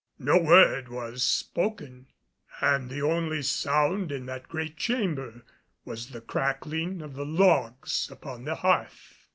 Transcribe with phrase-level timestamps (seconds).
[0.17, 2.07] No word was spoken
[2.59, 5.45] and the only sound in that great chamber
[5.85, 9.27] was the crackling of the logs upon the hearth.